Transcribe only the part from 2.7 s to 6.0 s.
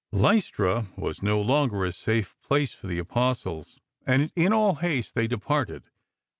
for the Apostles, and in all haste they departed.